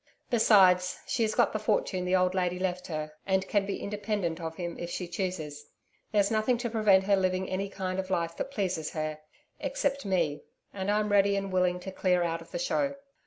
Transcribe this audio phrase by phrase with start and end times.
[0.31, 4.41] Besides, she has got the fortune the old lady left her and can be independent
[4.41, 5.67] of him if she chooses.
[6.11, 9.19] There's nothing to prevent her living any kind of life that pleases her
[9.59, 10.41] except me,
[10.73, 12.95] and I'm ready and willing to clear out of the show.